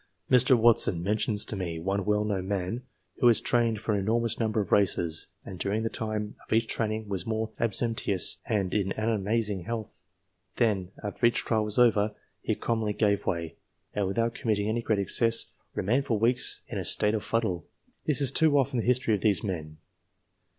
[0.31, 0.57] Mr.
[0.57, 2.81] Watson mentions to me one well known man,
[3.19, 6.65] who has trained for an enormous number of races, and during the time of each
[6.65, 10.01] training was most abstemious and in amazing health;
[10.55, 13.57] then, after each trial was over, he commonly gave way,
[13.93, 17.67] and without committing any great excess, remained for weeks in a state of fuddle.
[18.07, 19.77] This is too often the history of these men.